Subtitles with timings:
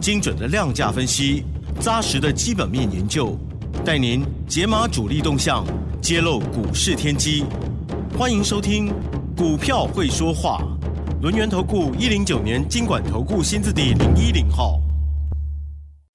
[0.00, 1.44] 精准的量价分析，
[1.80, 3.36] 扎实的基本面研究，
[3.84, 5.64] 带您解码主力动向，
[6.00, 7.44] 揭露股市天机。
[8.18, 8.88] 欢迎收听
[9.36, 10.60] 《股票会说话》，
[11.22, 14.80] 轮源投顾一零九年经管投顾新字第零一零号。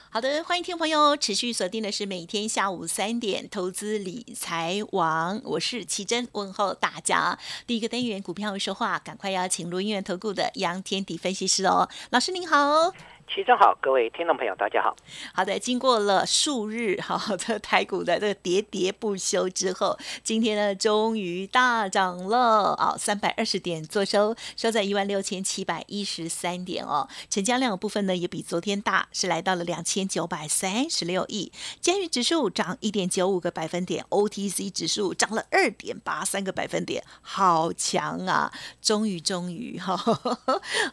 [0.10, 7.40] 好的，欢迎听朋友持续锁定的是每天下午三点投资理财王，我是奇珍，问候大家。
[7.66, 12.94] 第一个单元股票说话，赶快邀请轮源投顾的杨天迪分析师哦，老师您好。
[13.28, 14.96] 齐正好，各位听众朋友，大家好。
[15.34, 27.08] 好的，经过了数日哈的台股的这个喋喋不休之后，今天呢终于大涨了啊，三百二十点做收，收在一万六千七百一十三点哦。
[27.30, 31.52] 成交量部分呢也比昨天大，是来到了两千九百三十六亿。
[31.80, 38.52] 监狱指数涨一点九五个百分点，OTC 指数涨了二点八三个百分点，好强啊！
[38.82, 39.96] 终于终于哈，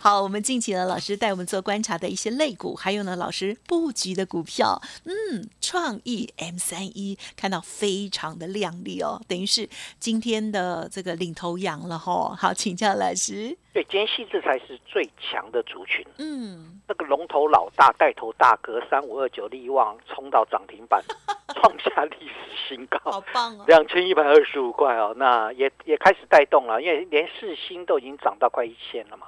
[0.00, 2.30] 好，我们敬请了老师带我们做观察的一些。
[2.40, 9.68] 类股还有呢，老师布局的股票，嗯，创意 M 三一看到非常的亮丽哦，等于是
[9.98, 12.34] 今天的这个领头羊了哈。
[12.34, 13.54] 好，请教老师。
[13.74, 16.02] 对，今天细致才是最强的族群。
[16.18, 21.02] 嗯，那个龙头老大带头大哥三五二九利旺冲到涨停板，
[21.54, 22.34] 创下历史
[22.68, 29.26] 新高，好棒哦，两千一百二十五块哦，那也也开始带动了，因为连四星都已经涨到快一千了嘛。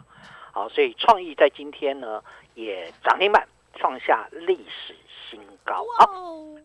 [0.53, 2.23] 好，所以创意在今天呢
[2.55, 4.95] 也涨停板创下历史
[5.29, 5.85] 新高。
[5.99, 6.07] 好，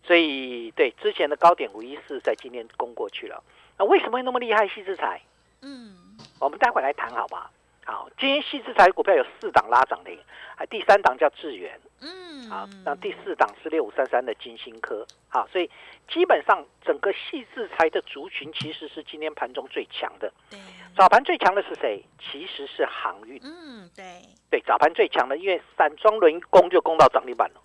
[0.03, 3.41] 所以对之前的高点五一四在今天攻过去了。
[3.80, 4.67] 那为什么会那么厉害？
[4.67, 5.21] 细之财，
[5.61, 5.95] 嗯，
[6.39, 7.49] 我们待会来谈好吧。
[7.86, 10.19] 好，今天细之财股票有四档拉涨停，
[10.58, 15.05] 还第三档叫智源，嗯，好，那第四档是六五三三的金星科。
[15.30, 15.69] 好，所以
[16.08, 20.31] 基本上整个细之财的族群其实是今天盘中最强的。
[20.49, 20.59] 对。
[20.95, 22.03] 早盘最强的是谁？
[22.19, 23.39] 其实是航运。
[23.43, 27.61] 嗯，对对，早盘最强的，因为散装轮攻就攻到涨停板了。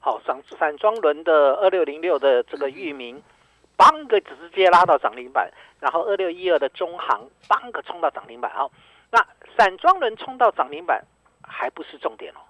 [0.00, 3.22] 好，散散装轮的二六零六的这个域名，
[3.76, 5.50] 邦个直接拉到涨停板，
[5.80, 8.52] 然后二六一二的中航，邦个冲到涨停板。
[8.52, 8.70] 好，
[9.10, 11.02] 那散装轮冲到涨停板
[11.42, 12.40] 还不是重点哦。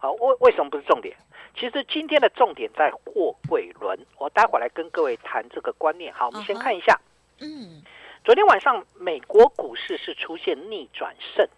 [0.00, 1.14] 好，为为什么不是重点？
[1.54, 6.12] 其实今天的重点在货柜轮，我待会来跟各位谈这个观念。
[6.12, 6.98] 好，我们先看一下。
[7.40, 7.82] 嗯。
[8.22, 11.48] 昨天晚上，美国股市是出现逆转胜，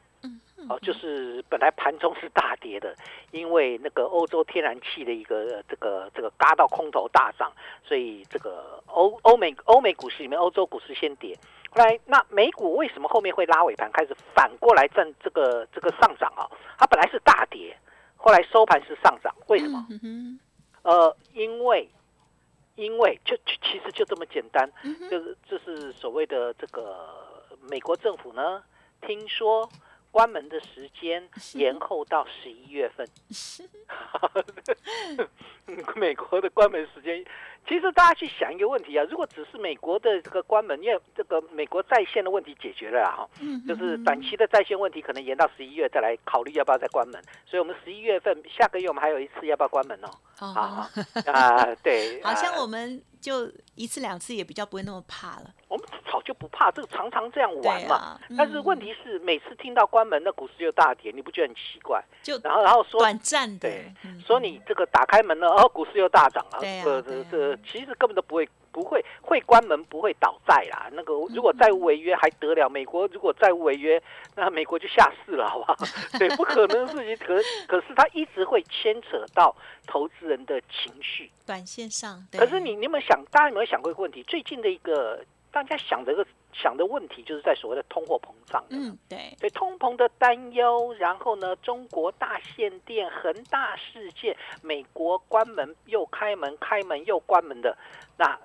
[0.69, 2.95] 哦，就是本来盘中是大跌的，
[3.33, 7.53] 因为那个欧洲天然气的一个这个这个嘎到空头大涨，
[7.85, 11.37] 所以这个欧欧美欧美股市里面，欧洲股市先跌。
[11.71, 16.47] 后来，那美股为什么后面会拉尾盘，开始反过来站这个这个上涨啊？
[16.79, 17.77] 它本来是大跌，
[18.22, 19.87] 后来收盘是上涨，为什么？
[20.83, 21.87] 呃，因为。
[22.75, 24.66] 因为就其实就这么简单，
[25.10, 27.06] 就是就是所谓的这个
[27.71, 28.65] 美国政府呢，
[29.03, 29.69] 听说
[30.11, 33.06] 关门的时间延后到十一月份。
[35.94, 37.22] 美国的关门时间，
[37.69, 43.28] 其实大家去想一个问题啊，如果只是美国的这个关门，因为这个美国在线的问题解决了哈，
[43.67, 47.23] 就是短期的在线问题可能延到十一月再来考虑要不要再关门。
[47.47, 50.11] 所以我们十一月份下个月我们还有一次要不要关门哦？
[50.39, 50.91] 啊
[51.33, 55.50] 啊，对，好像我们就一次两次也比较不会那么怕了。
[55.69, 58.21] 我们早就不怕，这个常常这样玩嘛。
[58.37, 62.03] 但是问题是，每次听到关门，那股市就大跌，你不觉得很奇怪？
[62.23, 63.93] 就然后然后说短暂的，对，
[64.27, 66.59] 说你这个打开门了，哦，股市又大涨了。
[66.61, 67.00] 这
[67.31, 70.89] 这这其实根本都不会不会会关门，不会倒债啦。
[70.93, 72.69] 那个如果债务违约还得了？
[72.69, 74.03] 美国如果债务违约，
[74.35, 75.77] 那美国就下市了，好不好？
[76.19, 77.27] 对，不可能的事情。
[77.27, 77.37] 可
[77.67, 79.55] 可是它一直会牵扯到
[79.87, 82.26] 投资人的情绪，短线上。
[82.32, 83.23] 可是你你有没有想？
[83.31, 84.23] 大家有没有想过一个问题？
[84.23, 85.25] 最近的一个。
[85.55, 88.64] 大家想的个想的问题，就是在所谓的通货膨胀。
[88.70, 97.76] 嗯，对，对，通膨的担忧，然后呢，中国大限电、恒大事件，美国关门又开门，开门又关门的，
[98.16, 98.38] 那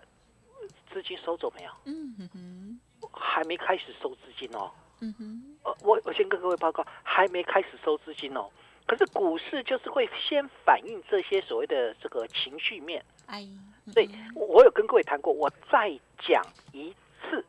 [0.91, 1.71] 资金收走没有？
[1.85, 2.79] 嗯哼，
[3.11, 4.71] 还没开始收资金哦。
[5.01, 8.49] 嗯哼，呃，我我先跟各位报告，还没开始收资金哦。
[8.85, 13.03] 可是股市就是会先反映这些所谓的这个情绪面。
[13.27, 13.47] 哎。
[13.93, 17.45] 所以，我有跟各位谈过，我再讲一次。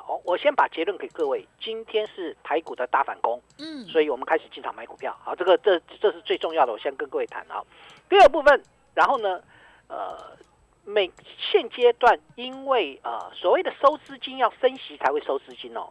[0.00, 1.46] 好，我先把结论给各位。
[1.60, 5.16] 今天是台股的大反攻，嗯，所以我们开始进场买股票。
[5.22, 7.62] 好，这个这这是最重要的，我先跟各位谈啊。
[8.08, 8.62] 第二部分，
[8.94, 9.42] 然后呢，
[9.88, 10.36] 呃，
[10.84, 11.10] 每
[11.52, 15.90] 现阶段因为呃所谓的收资金要升息才会收资金哦。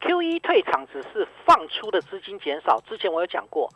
[0.00, 3.70] Q 一退场只是放出的资金减少，之前我有讲过，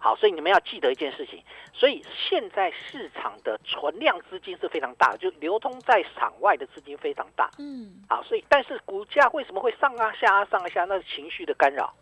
[0.00, 1.42] 好，所以你们要记得一件事情，
[1.72, 10.84] 所以现在市场的存量资金是非常大，就流通在场外的资金非常大，嗯，好，所以但是股价为什么会上啊下啊上啊下？
[10.84, 11.92] 那是情绪的干扰。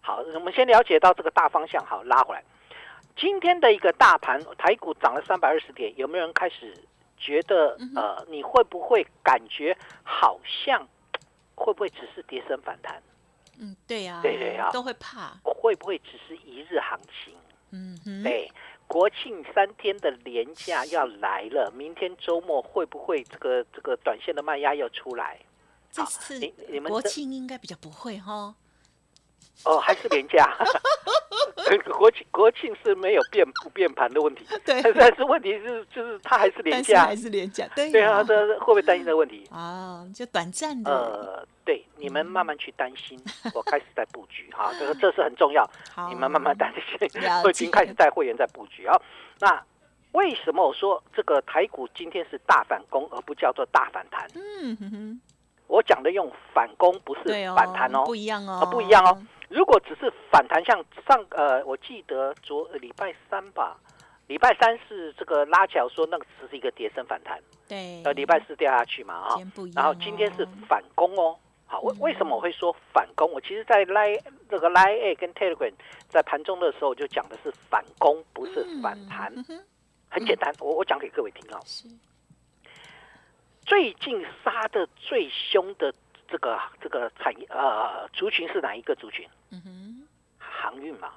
[0.00, 2.42] 好，我们先了解到这个大方向，好，拉回来。
[3.14, 6.74] 今天的一个大盘，台股涨了三百二十点，有没有人开始
[7.16, 10.88] 觉得呃，你会不会感觉好像
[11.54, 13.00] 会不会只是跌升反弹？
[13.62, 17.34] 嗯，对呀，对对啊都会怕，会不会只是一日行情？
[17.70, 18.50] 嗯哼，对，
[18.88, 25.38] 国庆三天的连假要来了，明天周末会不会这个这个短线的卖压要出来？
[25.94, 28.54] 好这次你你们国庆应该比较不会哈，
[29.64, 30.44] 哦，还是廉价。
[31.96, 37.16] 国庆国庆是没有变不变盘的问题， 对，但是问题是就是它还是廉价是还。
[37.16, 39.46] 是廉价，对对啊，呀这会不会担心这个问题？
[39.50, 43.16] 啊，就短暂的，呃，对，你们慢慢去担心，
[43.54, 45.64] 我开始在布局哈，这个这是很重要，
[45.94, 49.00] 好，你们慢慢担心了，我已经解开始带会员在布局啊。
[49.38, 49.64] 那
[50.10, 54.26] 为什么我说这个台股今天是大反攻，而不叫做大反弹？
[54.34, 55.20] 嗯哼哼，
[55.68, 57.22] 我讲的用反攻，不是
[57.54, 58.60] 反弹哦，不一样哦。
[58.62, 59.16] 啊，，不一样哦。
[59.48, 63.76] 如果只是反弹，像上呃，我记得昨呃礼拜三吧，
[64.26, 67.38] 礼拜三是这个拉脚说那个只是一个跌升反弹，
[67.68, 69.36] 对，呃，礼拜四掉下去嘛哈。
[69.74, 71.38] 然后今天是哦反攻哦。
[71.72, 73.32] 好，为嗯为什么我会说反攻？
[73.32, 74.20] 我其实，在 Line
[74.50, 75.72] 这个 Line A 跟 Telegram
[76.06, 79.32] 在盘中的时候，我就讲的是反攻，不是反弹。
[79.48, 79.58] 嗯
[80.10, 81.88] 很简单，我我讲给各位听啊、是，
[83.64, 85.90] 最近杀的最凶的
[86.28, 89.26] 这个这个产业呃族群是哪一个族群？
[89.50, 90.06] 嗯哼，
[90.38, 91.14] 航运嘛，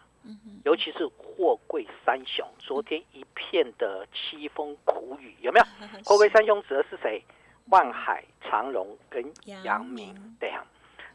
[0.64, 5.66] 尤其是货柜三雄，昨天一片的凄风苦雨，有没有？
[6.06, 7.22] 货柜三雄指的是谁？
[7.70, 10.14] 万海、长荣跟阳阳明。
[10.14, 10.64] 明，对呀、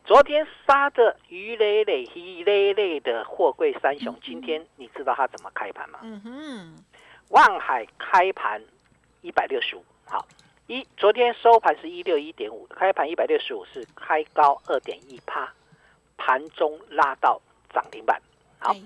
[0.04, 6.00] 昨天杀的鱼累累、鱼累累的货柜三雄，今天你知道它怎么开盘吗？
[6.02, 6.84] 嗯哼，
[7.28, 8.62] 万海开盘
[9.22, 10.26] 一百六十五，好，
[10.66, 15.52] 一昨天收盘是一六一点五，开盘一百六十五是开高二点一趴，
[16.16, 17.40] 盘中拉到
[17.72, 18.20] 涨停板。
[18.58, 18.72] 好。
[18.72, 18.82] 对，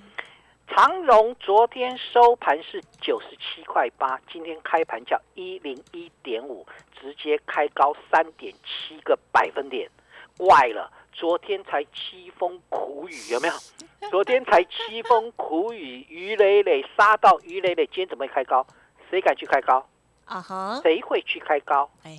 [0.69, 6.67] 长荣昨天收盘是九十七块八，今天开盘叫一零一点五，
[7.01, 9.89] 直接开高三点七个百分点，
[10.37, 13.55] 怪了，昨天才凄风苦雨，有没有？
[14.11, 18.67] 昨天才凄风苦雨，鱼累累杀到鱼累累，今天怎么会开高？
[19.11, 19.87] 谁敢去开高？
[20.25, 21.89] 啊哈，谁会去开高？
[22.03, 22.11] 哎，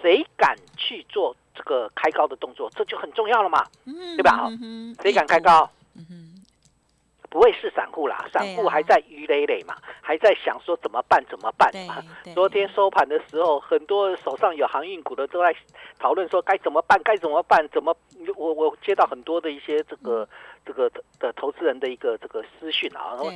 [0.00, 2.70] 谁敢去做这个开高的动作？
[2.70, 3.66] 这就很重要了嘛。
[3.84, 5.38] 嗯，对吧好嗯哼谁敢开？
[5.40, 5.68] 高？
[7.28, 12.02] 不会是散户啦，散户还在鱼累累嘛，还在想说怎么办怎么办对嘛。
[12.34, 15.54] 昨天收盘的时候，很多手上有航运股的都在
[15.98, 17.66] 讨论说该怎么办，该怎么办？
[17.68, 17.96] 怎么？
[18.36, 20.28] 我我接到很多的一些这个、
[20.64, 23.30] 这个的的投资人的一个这个私讯啊，然后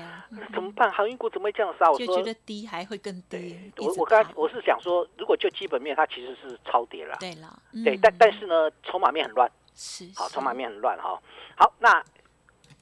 [0.53, 0.91] 怎么办？
[0.91, 1.91] 航运股怎么会这样杀？
[1.91, 7.17] 我说就觉得低还会更低对，，我我刚怕我是想说，如果就基本面，它其实是超跌了。
[7.21, 11.21] 对了，对，嗯但但是呢，筹码面很乱，是好，是筹码面很乱哈。
[11.57, 12.03] 好，那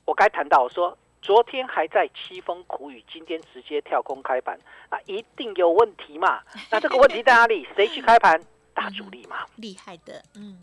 [0.08, 4.58] 我该谈到我说，昨天还在凄风苦雨，今天直接跳空开盘，
[4.90, 6.40] 那一定有问题嘛？
[6.72, 7.68] 那这个问题在哪里？
[7.76, 8.40] 谁去开盘？
[8.72, 10.56] 大主力嘛，厉害的，嗯，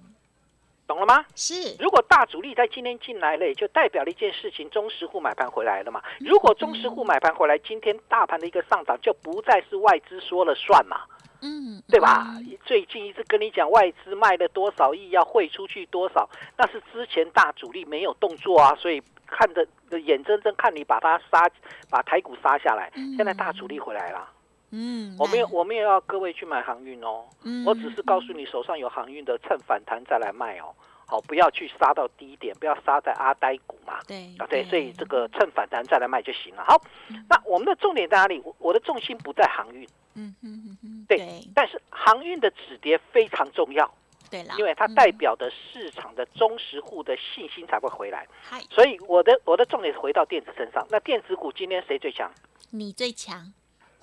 [0.87, 1.23] 懂了吗？
[1.35, 6.01] 是如果大主力在今天进来了，也就代表了一件事情，中实户买盘回来了嘛。
[6.19, 11.01] 如果中实户买盘回来，今天大盘的一个上涨就不再是外资说了算嘛。
[11.41, 12.57] 嗯，对吧嗯？
[12.65, 16.27] 最近一直跟你讲外资卖了多少亿，要汇出去多少，
[16.57, 19.67] 那是之前大主力没有动作啊，所以看的
[19.99, 21.49] 眼睁睁看你把它杀，
[21.89, 22.91] 把台股杀下来。
[22.95, 24.29] 嗯现在大主力回来了，
[24.71, 30.73] 嗯，我没有，我没有要各位去买航运哦，嗯我只是告诉你手上有航运的，趁反弹再来卖哦。
[31.07, 33.99] 好，不要去杀到低点，不要杀在阿呆股嘛。
[34.07, 36.63] 对啊，对，所以这个趁反弹再来卖就行了。
[36.65, 36.81] 好，
[37.29, 38.41] 那我们的重点在哪里？
[38.43, 43.87] 我我的重心不在航运，嗯嗯嗯嗯，对对但是航运的止跌非常重要。
[44.35, 48.27] 对了，因为它嗯代表的市场的忠实户的信心才会回来。
[48.41, 50.85] 嗨，所以我的我的重点是回到电子身上。
[50.89, 52.29] 那电子股今天谁最强？
[52.71, 53.53] 你最强，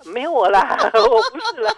[0.05, 1.75] 没有我啦， 我不是啦，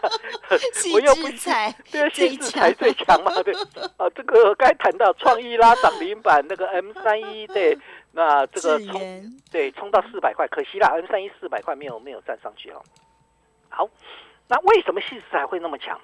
[0.94, 1.50] 我又不是
[1.92, 3.54] 对啊，最细致才最强嘛，对。
[3.98, 7.78] 啊，这个该谈到创意拉涨停板那个 M 三一对，
[8.14, 12.82] 那这个冲对冲到四百块，可惜啦，M 三一四百块没有没有站上去哦。
[13.70, 13.90] 好，
[14.48, 16.00] 那为什么细致才会那么强？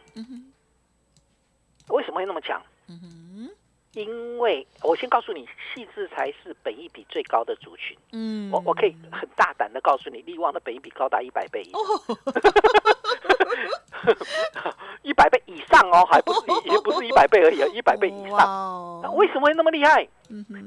[1.92, 2.62] 为什么会那么强？
[2.88, 3.50] 嗯哼，
[3.94, 7.98] 因为我先告诉你，细致才是本益比最高的族群。
[8.12, 11.82] 嗯，我我可以很大胆的告诉你，利旺的本益比高达一百倍以上，
[15.04, 18.40] 一百倍以上哦， 还不是也不是一百倍而已，一百倍以上。
[18.40, 20.08] 哦那为什么会那么厉害？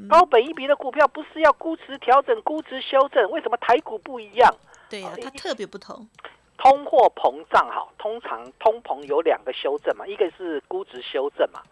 [0.09, 3.31] 高本益比的股票不是要估值调整、估值修正？
[3.31, 4.55] 为什么台股不一样？
[4.91, 6.07] 对它特别不同。
[6.57, 11.63] 通货膨胀哈，通常通膨有两个修正嘛，一个是估值修正嘛，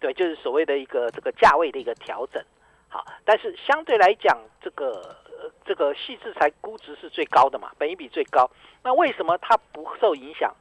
[0.00, 2.42] 对，就是所谓的一个这个价位的一个调整。
[2.88, 8.50] 好，但是相对来讲，这个呃这个细制材估值是最高的嘛，本益比最高。
[8.82, 10.54] 那为什么它不受影响？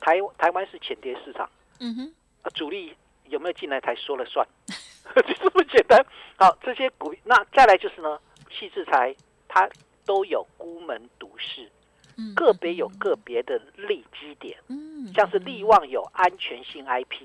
[0.00, 1.48] 台台湾是浅跌市场，
[1.78, 4.46] 嗯哼，啊主力有没有进来才说了算，
[5.14, 6.02] 就这么简单。
[6.38, 8.18] 好，这些股，那再来就是呢，
[8.50, 9.14] 细制材
[9.48, 9.68] 它
[10.06, 11.70] 都有孤门独市。
[12.16, 17.22] 嗯个别有个别的利基点，嗯，像是利旺有安全性 IP，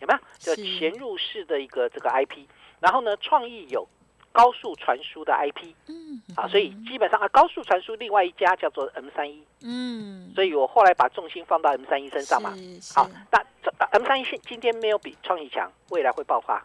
[0.00, 0.20] 有没有？
[0.38, 2.46] 就是潜入式的一个这个 IP，
[2.80, 3.86] 然后呢，创意有
[4.32, 12.54] 高速传输的 IP 嗯啊，所以基本上啊，高速传输另外一家叫做 M 三一，嗯，所以我后来把重心放到 M 三一身上嘛。
[12.56, 12.94] 是。
[12.94, 16.64] 好，那这 M 三一现今天没有比创意强，未来会爆发。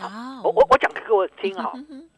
[0.00, 1.72] 啊，我我我讲给各位听哈，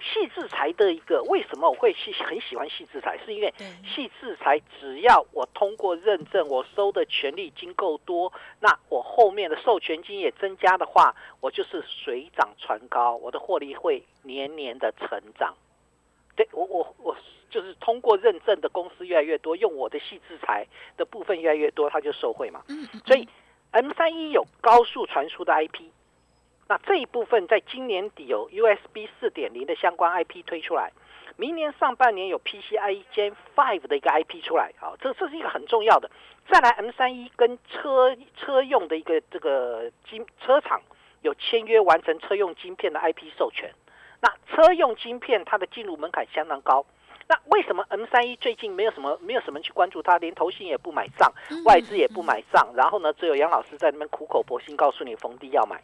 [0.00, 15.54] 细制裁的一个为什么我会喜很喜欢细制裁，是因为对细制裁只要我通过认证，我收的权利金够多，那我后面的授权金也增加的话，我就是水涨船高，我的获利会年年的成长。
[16.36, 17.16] 对我我我
[17.50, 20.64] 就是通过认证的公司越来越多，用我的细制裁
[20.96, 22.62] 的部分越来越多，他就受惠嘛。
[23.04, 23.28] 所以
[23.72, 25.82] M 三一有高速传输的 IP，
[26.68, 30.92] 那这一部分在今年底有 USB 四点零的相关 IP 推出来，
[31.36, 36.10] 明年上半年有 PCIe Gen Five 的一个 IP 出来，好，这这是一个很重要的。
[36.46, 40.80] 再来 M 三一跟车车用的一个这个晶车厂
[41.22, 43.72] 有签约完成车用晶片的 IP 授权，
[44.20, 46.84] 那车用晶片它的进入门槛相当高。
[47.28, 55.82] 那为什么 M 三一最近没有什么没有什么人去关注它，连投信也不买账，嗯外资也不买账，然后呢，只有杨老师在那边苦口婆心告诉你逢低要买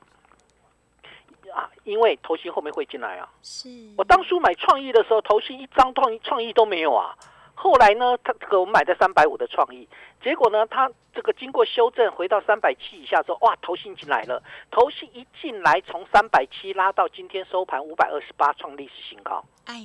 [1.55, 3.31] 啊，因为投信后面会进来啊。
[3.43, 7.17] 是我当初买创意的时候，投信一张创意创意都没有啊。
[7.55, 9.89] 后来呢，他这个我们买的三百五的创意，
[10.21, 14.43] 结果呢，他这个经过修正回到三百七以下之后，哇，投信进来了。
[14.73, 19.45] 投信一进来，从三百七拉到今天收盘五百二十八，创历史新高。
[19.67, 19.81] 哎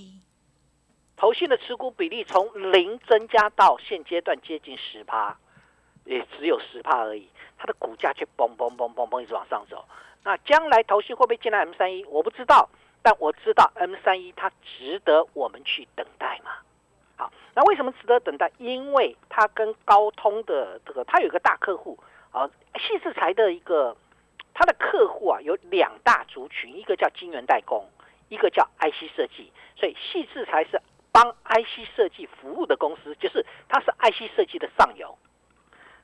[1.16, 5.38] 投信的持股比例从零增加到现阶段接近十趴，
[6.06, 9.84] 也只有十趴而已，它的股价却嘣嘣嘣嘣嘣一直往上走。
[10.24, 12.04] 那将来投信会不会进来 M 三一？
[12.06, 12.70] 我不知道，
[13.02, 16.52] 但我知道 M 三一它值得我们去等待嘛。
[17.16, 18.52] 好，那为什么值得等待？
[18.58, 21.98] 因为它跟高通的这个，它有一个大客户
[22.32, 23.96] 啊，细制裁的一个
[24.54, 27.90] 它的客户啊，有两大族群，一个叫晶圆代工，
[28.30, 35.18] 一个叫 IC 设计，所以细制裁是帮 IC 设计服务的公司，就是它是 IC 设计的上游，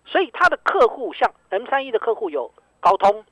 [0.05, 3.25] 所以它的客户像 M 三一的客户有高通，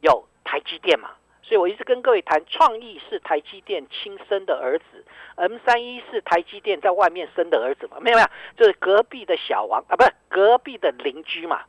[0.00, 1.10] 有台积电嘛，
[1.42, 5.04] 所以我一直跟各位谈，创意是台积电亲生的儿子
[5.36, 11.62] ，M 三一是台积电在外面生的儿子嘛，没有没有，就是隔壁的小王啊，不是隔壁的邻居嘛，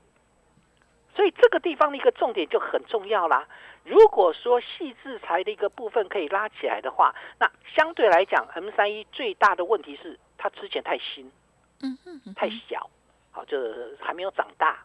[1.16, 3.48] 所以这个地方的一个重点就很重要啦。
[3.84, 11.32] 如果说细制裁的一个部分可以拉起来的话，那相对来讲，M 三一最大的问题是它之前太新、
[11.82, 12.90] 嗯嗯嗯太小，
[13.32, 14.78] 好，就是还没有长大。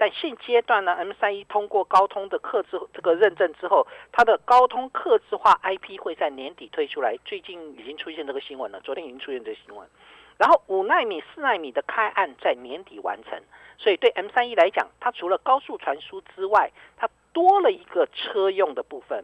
[0.00, 7.18] 但现阶段呢，M 三一通过高通的刻制这个认证之后，它的高通刻制化 IP 会在年底推出来。
[7.26, 9.86] 最近已经出现这个新闻了，昨天已经出现这个新闻。
[10.38, 13.38] 然后五纳米、四纳米的开案在年底完成，
[13.76, 19.22] 所以对 M 三一来讲，它除了高速传输之外，它多了一个车用的部分，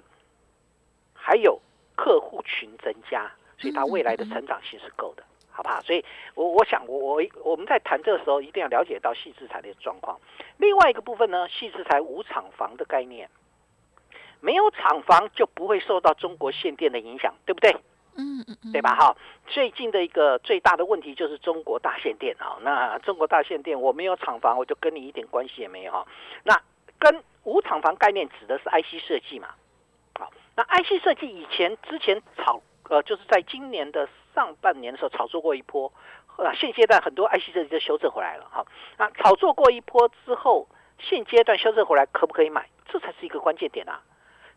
[1.14, 1.58] 还有
[1.94, 5.24] 客户群增加，所以它未来的成长性是够的，
[5.56, 5.80] 好不好？
[5.80, 10.20] 所以我我想我我我们在谈这个时候，一定要了解到细制材的状况。
[10.58, 13.30] 另外一个部分呢，细制材无厂房的概念，
[14.40, 17.74] 没有厂房就不会受到中国限电的影响，对不对？
[18.18, 18.94] 嗯嗯嗯，对吧？
[18.94, 22.56] 哈，最近的一个最大的问题就是中国大限电啊。
[22.62, 26.06] 那中国大限电，我没有厂房，我就跟你一点关系也没有哈。
[26.42, 26.58] 那
[26.98, 29.48] 跟无厂房概念指的是 IC 设计嘛？
[30.18, 35.90] 好，那 IC 设计以前之前炒呃，就是在今年的上半年的时候炒作过一波，
[36.36, 38.66] 啊，现阶段很多 IC 设计就修正回来了哈。
[38.98, 42.68] 那炒作过一波之后，现阶段修正回来可不可以买？
[42.88, 44.02] 这才是一个关键点啊！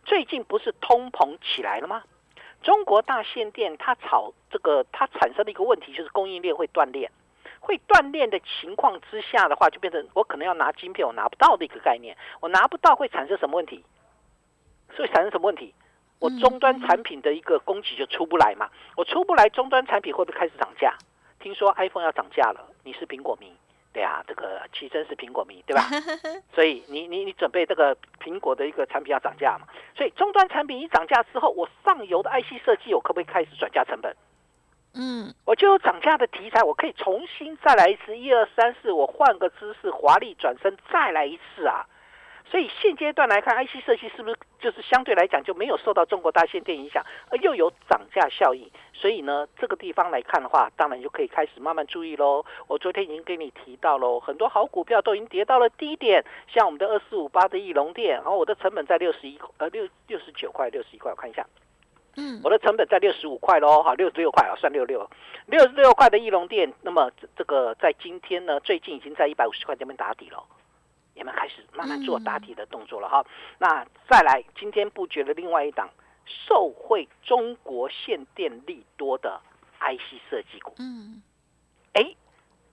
[0.04, 2.04] 最近不是通膨起来了吗？
[2.62, 7.10] 中国大限电它炒这个，它产生的一个问题就是供应链会断裂，
[7.62, 13.86] 会断裂的情况之下的话，就变成我可能要拿晶片，我拿不到的一个概念，我拿不到会产生什么问题？
[14.94, 15.74] 所以产生什么问题？
[16.20, 20.94] 我终端产品的一个供给就出不来嘛，我出不来，终端产品会不会开始涨价？
[21.40, 23.54] 听说 iPhone 要涨价了，你是苹果迷，
[23.94, 25.84] 对啊，这个奇珍是苹果迷，对吧？
[26.54, 29.66] 所以你你你准备这个苹果的一个产品要涨价嘛？
[29.96, 34.14] 所以终端产品一涨价之后，我上游的 IC 设计我可不可以开始转嫁成本？
[34.96, 41.86] 嗯，我就有涨价的题材，我可以重新再来一次，一二三四，我换个姿势，华丽转身再来一次啊！
[42.50, 48.68] 所以现阶段来看，IC 设计是不是就是相对来讲就没有受到中国大限电影响，而又有涨价效应？
[48.91, 52.44] 所以呢，这个地方来看的话，当然就可以开始慢慢注意喽。
[52.68, 61.46] 我昨天已经跟你提到喽，很多好股票都已经跌到了低点，像我们的二四五八的翼龙店，然后我的成本在六十一呃六六十九块六十一块，我看一下。
[62.18, 65.08] 嗯，我的成本在六十五块喽，好，六十六块啊，算六六，
[65.46, 70.44] 六十六块的翼龙店，那么这这个在今天呢，最近已经在一百五十块这边打底了，
[71.20, 73.24] 有没有开始慢慢做打底的动作了哈？
[73.60, 75.90] 那再来，今天布局了另外一档
[76.26, 79.40] 受惠中国限电利多的
[79.80, 81.22] IC 设计股，嗯，
[81.94, 82.16] 哎，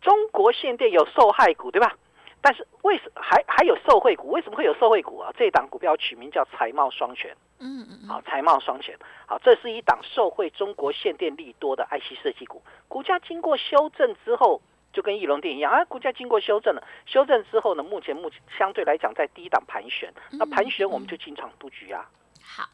[0.00, 1.96] 中国限电有受害股对吧？
[2.40, 4.30] 但是为什还还有受惠股？
[4.30, 5.32] 为什么会有受惠股啊？
[5.36, 7.36] 这档股票取名叫财贸双全。
[7.58, 14.60] 嗯嗯好，财贸双全，好，这是一档受惠中国限电利多的 IC 设计股，股价经过修正之后，
[14.96, 22.08] 就跟翼龙电一样啊，股价经过修正了，修正之后呢，目前目前相对来讲在低档盘旋，那盘旋我们就进场布局啊，
[22.42, 22.64] 好，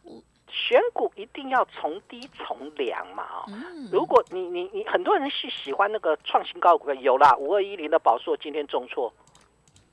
[0.46, 3.44] 选股一定要从低从良嘛
[3.90, 9.12] 如果你你你很多人是喜欢那个创新高股票，有啦，五二一零的宝硕今天重挫，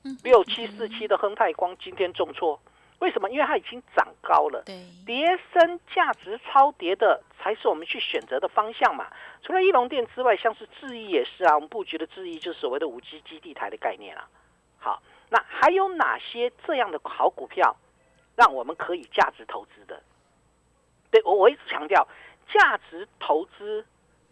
[0.04, 0.16] 嗯。
[0.22, 2.60] 六七四七的亨泰光今天重挫，
[3.00, 3.28] 为什么？
[3.30, 4.62] 因为它已经涨高了。
[4.64, 9.08] 对，跌升价值超跌的才是我们去选择的方向嘛。
[9.42, 14.28] 除了翼龙店之外，像是智易也是啊，我们布局的智易就是所谓的五 G 基地台的概念啊。
[14.78, 17.76] 好，那还有哪些这样的好股票，
[18.36, 20.02] 让我们可以价值投资的？
[21.10, 22.06] 对我我一直强调，
[22.52, 23.84] 价值投资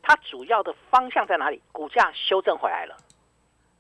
[0.03, 1.61] 它主要的方向在哪里？
[1.73, 2.97] 股价修正回来了，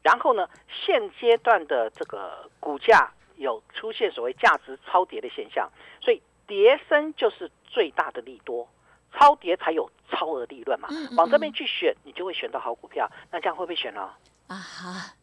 [0.02, 5.70] 然后呢，现阶段的这个股价有出现所谓价值超跌的现象，
[6.00, 8.68] 所以跌升就是最大的利多，
[9.12, 11.16] 超跌才有超额利润嘛嗯嗯。
[11.16, 13.10] 往这边去选，你就会选到好股票。
[13.30, 14.10] 那这样会不会选呢？
[14.48, 15.14] 啊哈，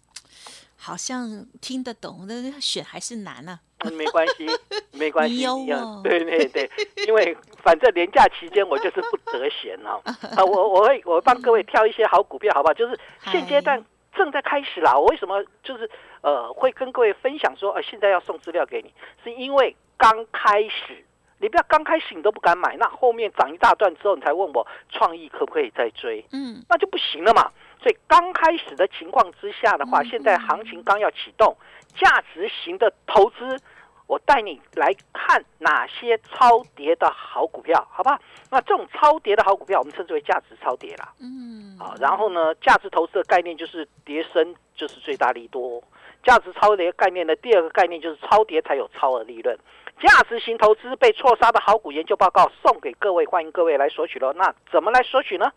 [0.78, 3.60] 好像听得懂，但是选还是难啊。
[3.80, 4.47] 嗯，没关系，
[4.93, 6.69] 没关系，一样对对对，
[7.08, 9.99] 因为反正年假期间我就是不得闲哦。
[10.38, 12.73] 啊，我我会我会帮各位挑一些好股票，好不好？
[12.73, 13.84] 就是现阶段
[14.15, 14.97] 正在开始啦。
[14.97, 15.89] 我为什么就是
[16.21, 18.91] 呃会跟各位分享说，呃现在要送资料给你，
[19.23, 21.06] 是因为刚开始。
[21.38, 26.25] 你不要刚开始你都不敢买，那后面涨一大段之后，你才问我创意可不可以再追？
[26.32, 27.51] 嗯那就不行了嘛。
[27.78, 31.56] 所以刚开始的情况之下的话，嗯现在行情刚要启动，
[31.93, 33.60] 价值型的投资，
[34.08, 38.20] 我带你来看哪些超跌的好股票，好不好？
[38.52, 41.12] 那这种超跌的好股票，我们称之为价值超跌啦。
[41.20, 45.84] 嗯，好，然后呢，价值投资的概念就是跌升就是最大利多，
[46.24, 49.58] 价值超跌概念的第二个概念就是超跌才有超额利润。
[50.02, 54.34] 价值型投资被错杀的好股研究报告送给各位，欢迎各位来索取喽。
[54.34, 55.52] 那怎么来索取呢？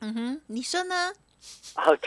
[0.00, 1.12] 嗯哼，你说呢？
[1.74, 2.00] 好，的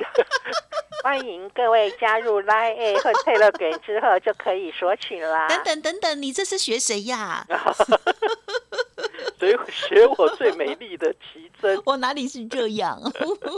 [1.04, 5.48] 欢迎各位加入 Line 和 Telegram 之后就可以索取啦。
[5.48, 7.46] 等等等等，你这是学谁呀？
[9.40, 11.82] 所以学我最美丽的奇珍。
[11.86, 13.00] 我哪里是这样？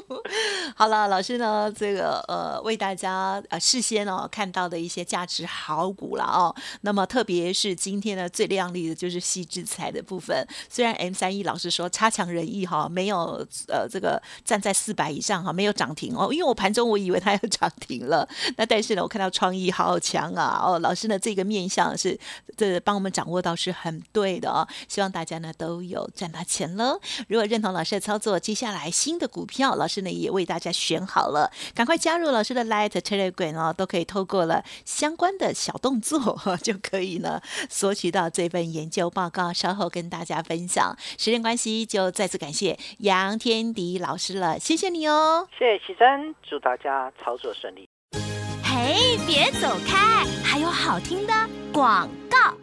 [0.78, 6.54] 好了，老师呢，这个呃，为大家呃事先哦看到的一些价值好股了哦。
[6.82, 22.19] 那么特别是今天呢最亮丽的就是细制材的部分，虽然 M 三一老师说差强人意哈，没有呃这个站在四百以上哈，没有涨停哦，因为我盘中我以为它要涨停了，那但是呢，我看到创意好强啊哦，老师呢这个面相是
[22.57, 26.99] 这帮我们掌握到是很对的哦，希望大家呢都有赚到钱喽。
[27.27, 40.97] 如果认同老师的操作，接下来新的股票，老师呢也为大家选好了，赶快加入老师的 Light Telegram 哦，都可以透过了相关的小动作就可以呢索取到这份研究报告，稍后跟大家分享。
[41.17, 45.47] 时间关系，就再次感谢杨天迪老师了，谢谢你哦。
[45.62, 47.88] 谢谢奇珍，祝大家操作顺利。
[48.63, 51.34] 嘿，别走开，还有好听的
[51.71, 52.58] 广告。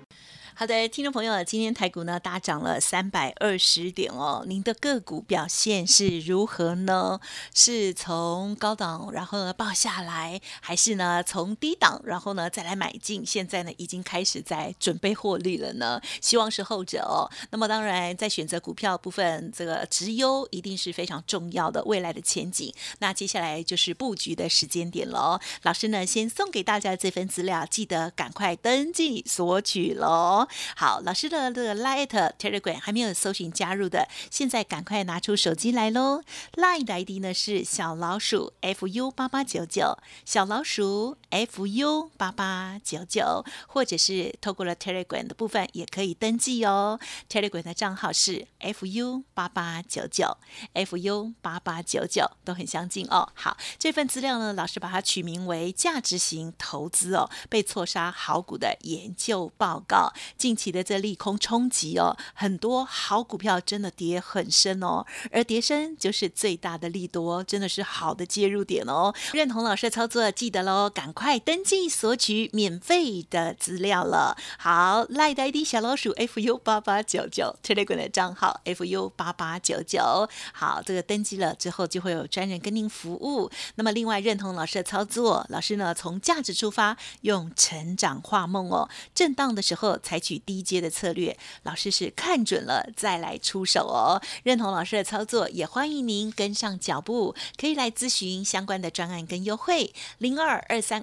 [0.59, 7.21] 好的，听众朋友，今天台股呢大涨了三百二十点哦，您的个股表现是如何呢？
[7.55, 13.25] 是从高档然后呢报下来，还是呢从低档然后呢再来买进？
[13.25, 16.03] 现在呢已经开始在准备获利了呢？
[16.21, 17.31] 希望是后者哦。
[17.51, 22.75] 那么当然，在选择股票部分，这个直优一定是非常重要的未来的前景。
[22.99, 25.39] 那接下来就是布局的时间点喽。
[25.63, 30.48] 老师呢先送给大家这份资料，记得赶快登记索取喽。
[30.77, 36.23] 好，老师的这个 Light Telegram 还没有搜寻加入的，现在赶快拿出手机来喽。
[36.55, 46.99] Line 的 ID 呢是小老鼠 fu 八八九九，小老鼠 fu 八八九九，或者是透过了 Telegram 的部分也可以登记哦。
[47.29, 50.37] Telegram 的账号是 fu 八八九九
[50.75, 53.29] ，fu 八八九九都很相近哦。
[53.35, 60.13] 好，这份资料呢，老师把它取名为价值型投资哦，被错杀好股的研究报告。
[60.37, 69.15] 近期的这利空冲击哦，很多好股票真的跌很深哦，而跌深就是最大的利多，真的是好的介入点哦。
[69.33, 74.37] 认同老师的操作，记得喽，赶快登记索取免费的资料了。
[74.57, 80.29] 好，赖的 ID 小老鼠 fu 八八九九，Telegram 的账号 fu 八八九九。
[80.53, 83.51] 好，这个登记了之后，就会有专人跟您服务。
[83.75, 94.23] 那么，另外认同老师的操作，老师呢从价值出发，用成长画梦哦，震荡的时候采取低阶的策略，老师是看准了再来出手哦。
[94.45, 101.03] 认同老师的操作，也欢迎您跟上脚步，可以来咨询相关的专案跟优惠，零二二三